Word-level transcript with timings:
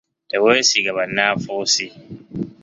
Teweesiga 0.29 0.91
bannanfuusi. 0.97 1.85